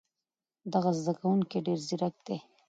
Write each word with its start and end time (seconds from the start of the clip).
دغه 0.73 0.89
زده 0.99 1.13
کوونکی 1.19 1.57
ډېر 1.65 1.79
ځیرک 1.87 2.15
دی. 2.27 2.37